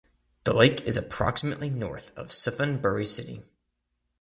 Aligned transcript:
The 0.45 0.53
lake 0.55 0.81
is 0.87 0.97
approximately 0.97 1.69
north 1.69 2.17
of 2.17 2.31
Suphan 2.31 2.81
Buri 2.81 3.05
City. 3.05 3.43